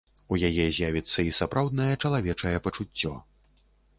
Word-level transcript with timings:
У 0.35 0.37
яе 0.47 0.63
з'явіцца 0.77 1.19
і 1.27 1.33
сапраўднае 1.41 1.91
чалавечае 2.07 2.57
пачуццё. 2.69 3.13